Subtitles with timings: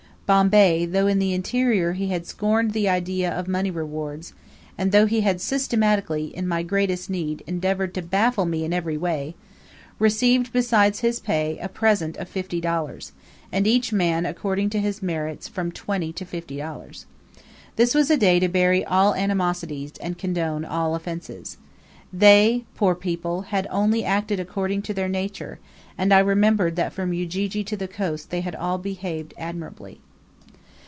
[0.33, 4.31] Bombay, though in the interior he had scorned the idea of money rewards,
[4.77, 8.95] and though he had systematically, in my greatest need, endeavoured to baffle me in every
[8.95, 9.35] way,
[9.99, 13.11] received, besides his pay, a present of $50,
[13.51, 16.93] and each man, according to his merits, from $20 to $50.
[17.03, 17.05] For
[17.75, 21.57] this was a day to bury all animosities, and condone all offences.
[22.13, 25.59] They, poor people, had only acted according to their nature,
[25.97, 29.99] and I remembered that from Ujiji to the coast they had all behaved admirably.